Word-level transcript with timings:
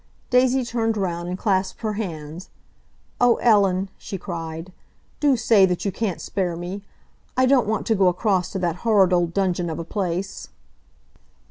Daisy 0.31 0.65
turned 0.65 0.97
round 0.97 1.29
and 1.29 1.37
clasped 1.37 1.81
her 1.81 1.93
hands. 1.93 2.49
"Oh, 3.19 3.35
Ellen!" 3.35 3.87
she 3.99 4.17
cried; 4.17 4.71
"do 5.19 5.37
say 5.37 5.63
that 5.67 5.85
you 5.85 5.91
can't 5.91 6.19
spare 6.19 6.55
me! 6.55 6.81
I 7.37 7.45
don't 7.45 7.67
want 7.67 7.85
to 7.85 7.93
go 7.93 8.07
across 8.07 8.51
to 8.53 8.57
that 8.57 8.77
horrid 8.77 9.13
old 9.13 9.31
dungeon 9.31 9.69
of 9.69 9.77
a 9.77 9.83
place." 9.83 10.49